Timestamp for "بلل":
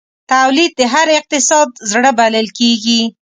2.19-2.47